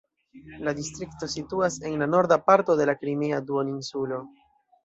La 0.67 0.71
distrikto 0.79 1.29
situas 1.33 1.77
en 1.89 2.03
la 2.05 2.09
norda 2.13 2.39
parto 2.49 2.79
de 2.81 2.91
la 2.91 2.99
Krimea 3.03 3.43
duoninsulo. 3.51 4.23